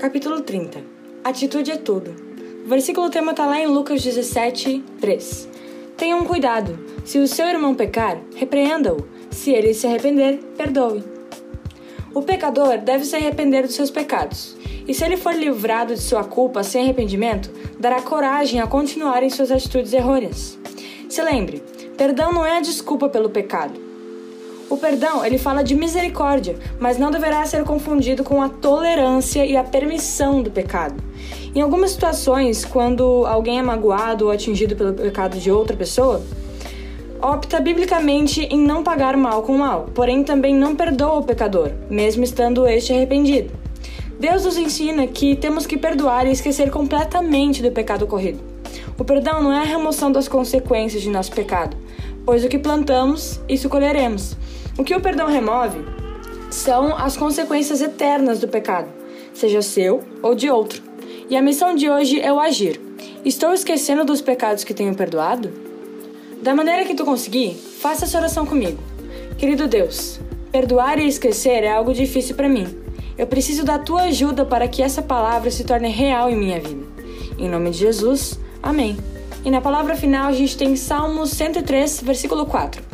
[0.00, 0.82] Capítulo 30
[1.22, 2.14] Atitude é tudo.
[2.64, 5.48] O versículo tema está lá em Lucas 17, 3.
[5.94, 6.78] Tenham cuidado.
[7.04, 9.06] Se o seu irmão pecar, repreenda-o.
[9.30, 11.04] Se ele se arrepender, perdoe.
[12.14, 14.56] O pecador deve se arrepender dos seus pecados.
[14.88, 19.28] E se ele for livrado de sua culpa sem arrependimento, dará coragem a continuar em
[19.28, 20.58] suas atitudes errôneas.
[21.10, 21.62] Se lembre,
[21.98, 23.89] perdão não é a desculpa pelo pecado
[24.70, 29.56] o perdão, ele fala de misericórdia, mas não deverá ser confundido com a tolerância e
[29.56, 30.94] a permissão do pecado.
[31.52, 36.22] Em algumas situações, quando alguém é magoado ou atingido pelo pecado de outra pessoa,
[37.20, 42.22] opta biblicamente em não pagar mal com mal, porém também não perdoa o pecador, mesmo
[42.22, 43.50] estando este arrependido.
[44.20, 48.38] Deus nos ensina que temos que perdoar e esquecer completamente do pecado ocorrido.
[48.96, 51.76] O perdão não é a remoção das consequências de nosso pecado,
[52.24, 54.36] pois o que plantamos, isso colheremos.
[54.78, 55.84] O que o perdão remove
[56.50, 58.88] são as consequências eternas do pecado,
[59.32, 60.82] seja seu ou de outro.
[61.28, 62.80] E a missão de hoje é o agir.
[63.24, 65.52] Estou esquecendo dos pecados que tenho perdoado?
[66.42, 68.78] Da maneira que tu conseguir, faça essa oração comigo.
[69.38, 70.18] Querido Deus,
[70.50, 72.66] perdoar e esquecer é algo difícil para mim.
[73.16, 76.84] Eu preciso da tua ajuda para que essa palavra se torne real em minha vida.
[77.38, 78.96] Em nome de Jesus, amém.
[79.44, 82.90] E na palavra final a gente tem Salmos 103, versículo 4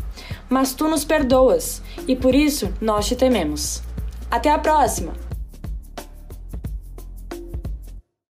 [0.48, 3.82] mas tu nos perdoas, e por isso nós te tememos.
[4.30, 5.25] Até a próxima!